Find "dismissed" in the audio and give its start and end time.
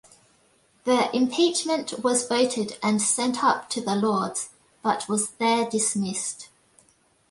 5.69-6.49